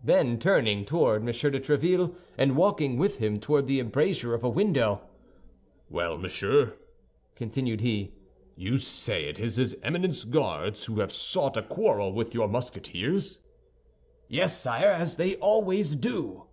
Then 0.00 0.38
turning 0.38 0.84
toward 0.84 1.22
M. 1.22 1.26
de 1.26 1.32
Tréville 1.58 2.14
and 2.38 2.54
walking 2.56 2.96
with 2.98 3.18
him 3.18 3.38
toward 3.40 3.66
the 3.66 3.80
embrasure 3.80 4.32
of 4.32 4.44
a 4.44 4.48
window, 4.48 5.00
"Well, 5.90 6.16
monsieur," 6.18 6.74
continued 7.34 7.80
he, 7.80 8.12
"you 8.54 8.78
say 8.78 9.24
it 9.24 9.40
is 9.40 9.56
his 9.56 9.74
Eminence's 9.82 10.24
Guards 10.24 10.84
who 10.84 11.00
have 11.00 11.10
sought 11.10 11.56
a 11.56 11.62
quarrel 11.62 12.12
with 12.12 12.32
your 12.32 12.46
Musketeers?" 12.46 13.40
"Yes, 14.28 14.56
sire, 14.56 14.92
as 14.92 15.16
they 15.16 15.34
always 15.38 15.96
do." 15.96 16.44